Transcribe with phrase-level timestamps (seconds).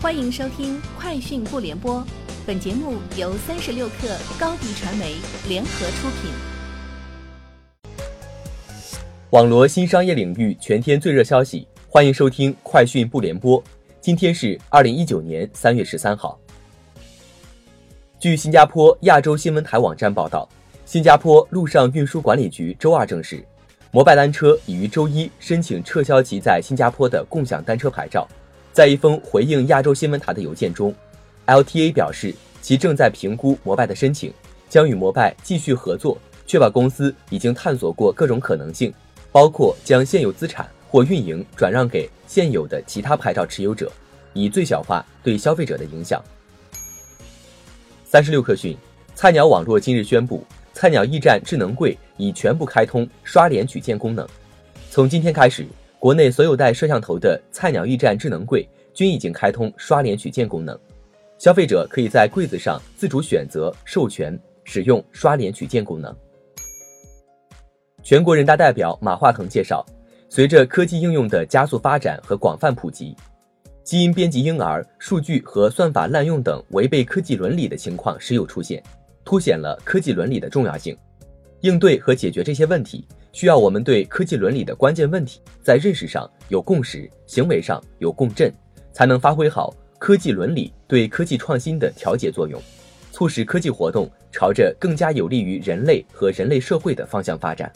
[0.00, 1.96] 欢迎收听《快讯不联播》，
[2.46, 5.16] 本节目由三十六克高低传媒
[5.48, 6.30] 联合出品。
[9.30, 13.60] 网罗新商业领域全天最热消息，欢迎收听《快讯不联播》。
[14.00, 16.38] 今天是二零一九年三月十三号。
[18.20, 20.48] 据新加坡亚洲新闻台网站报道，
[20.84, 23.44] 新加坡陆上运输管理局周二证实，
[23.90, 28.28] 摩拜单车已于周一申请撤销其在新加坡的共享单车牌照。
[28.72, 30.94] 在一封回应亚洲新闻台的邮件中
[31.46, 34.32] ，LTA 表示其正在评估摩拜的申请，
[34.68, 36.16] 将与摩拜继续合作，
[36.46, 38.92] 确保公司已经探索过各种可能性，
[39.32, 43.90] 包括将现有资产或运营转让给现有的其他牌照持有者，
[44.32, 46.22] 以最小化对消费者的影响。
[48.04, 48.76] 三十六氪讯，
[49.14, 54.26] 菜鸟网络今日宣布，菜鸟驿站智能柜已全部开通刷脸取件功能，
[54.90, 55.66] 从今天开始。
[55.98, 60.78] 国内所有带摄像头的菜鸟驿站智能柜均已经开通刷脸取件功能，
[61.38, 66.14] 消费者可以在柜子上自主选择授权使用刷脸取件功能。
[68.02, 69.84] 全国人大代表马化腾介绍，
[70.28, 73.14] 随着科技应用的加速发展和广泛普及，
[73.82, 78.80] 基因编辑婴儿、数据和算法滥用等违背科技伦理的情况时有出现，
[79.24, 80.96] 凸显了科技伦理的重要性。
[81.62, 83.04] 应对和解决这些问题。
[83.32, 88.52] 需要我们对科技伦理的关键问题在认识上有共识，行为上有共振，
[88.92, 92.60] 才能发挥好科技伦理对科技创新的调节作用，
[93.12, 97.70] 促使科技活动朝着更加有利于人类和人类社会的方向发展。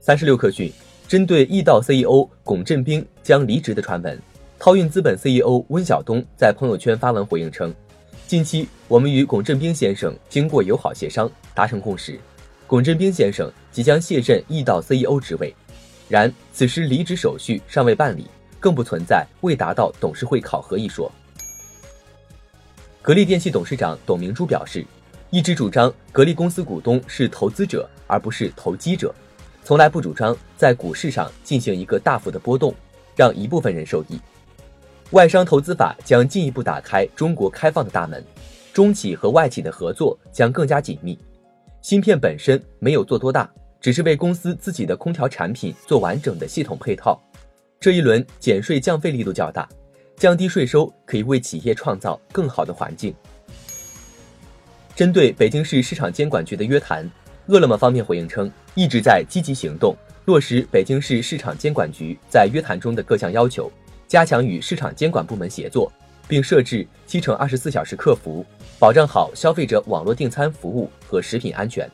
[0.00, 0.70] 三十六氪讯，
[1.08, 4.18] 针对易道 CEO 龚振兵将离职的传闻，
[4.58, 7.74] 涛运资本 CEO 温晓东在朋友圈发文回应称，
[8.26, 12.20] 近期我们与龚振兵先生经过友好协商，达成共识。
[12.66, 15.54] 龚振兵先生即将卸任易道 CEO 职位，
[16.08, 18.26] 然此时离职手续尚未办理，
[18.58, 21.12] 更不存在未达到董事会考核一说。
[23.02, 24.82] 格力电器董事长董明珠表示，
[25.28, 29.14] 一直主张格力公司股东是投资者而不是投机者，
[29.62, 32.74] 从来不主张在股市上进行一个大幅的波动，
[33.14, 34.18] 让一部分人受益。
[35.10, 38.24] 外商投资法将进一步打开中国开放的大门，
[38.72, 41.18] 中企和外企的合作将更加紧密。
[41.84, 43.46] 芯片本身没有做多大，
[43.78, 47.22] 只是为公司自己的空调产品做完整的系统配套。
[47.78, 49.68] 这一轮减税降费力度较大，
[50.16, 53.14] 降低税收可以为企业创造更好的环境。
[54.96, 57.06] 针对北京市市场监管局的约谈，
[57.48, 63.70] 饿了么方面回应称，一直在积极行动，落实北京市市场监管局在约谈中的各项要求，
[64.08, 65.92] 加强与市场监管部门协作。
[66.26, 68.44] 并设置七乘二十四小时客服，
[68.78, 71.90] 保障好消费者网络订餐服务和食品安全。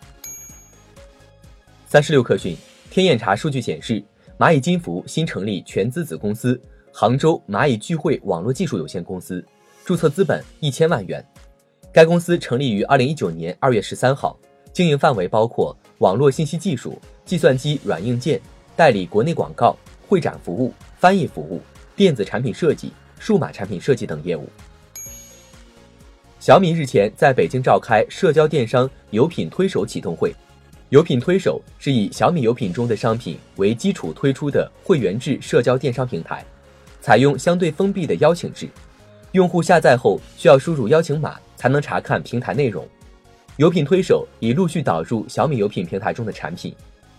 [1.87, 2.57] 三十六氪讯，
[2.91, 4.03] 天眼查数据显示，
[4.39, 6.61] 蚂蚁金服新成立全资子公司
[6.93, 9.45] 杭州蚂蚁聚会网络技术有限公司，
[9.85, 11.25] 注册资本一千万元。
[11.93, 14.39] 该公司成立于二零一九年二月十三号，
[14.73, 18.41] 经营范围包括网络信息技术、计算机软硬件、
[18.77, 19.77] 代理国内广告、
[20.07, 21.61] 会展服务、翻译服务、
[21.97, 22.93] 电子产品设计。
[23.21, 24.49] 数码产品设计等业务。
[26.41, 30.35] 小米日前在北京召开社交电商有品推手启动会。
[30.89, 36.45] 有品推手是以小米有品中的商品为基础推出的会员制社交电商平台，
[37.01, 38.69] 采用相对封闭的邀请制，
[39.31, 42.89] 用户下载后需要输入邀请码才能查看平台内容。
[43.57, 46.75] 有品推手已陆续导入小米有品平台中的产品，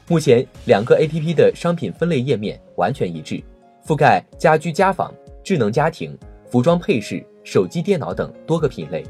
[0.08, 3.42] 目前两个 APP 的商品分类页面完全一致，
[3.86, 5.14] 覆盖家居家纺。
[5.44, 6.18] 智能家庭、
[6.50, 9.04] 服装配饰、手机、电脑等多个品类。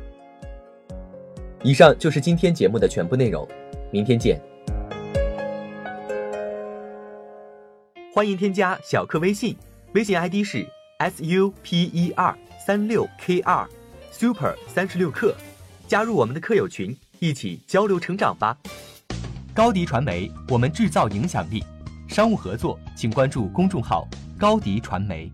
[1.64, 3.48] 以上就是今天节目的全部内容，
[3.92, 4.42] 明天见。
[8.14, 9.56] 欢迎添加小课微信，
[9.94, 10.66] 微信 ID 是
[10.98, 13.68] s u p e r 三六 k 二
[14.12, 15.36] super 三十六课，
[15.88, 18.58] 加入我们的课友群，一起交流成长吧。
[19.54, 21.64] 高迪传媒，我们制造影响力。
[22.08, 25.32] 商务合作，请关注公众号高迪传媒。